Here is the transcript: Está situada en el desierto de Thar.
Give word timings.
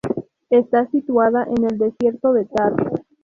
Está 0.49 0.87
situada 0.87 1.43
en 1.55 1.63
el 1.63 1.77
desierto 1.77 2.33
de 2.33 2.45
Thar. 2.45 2.73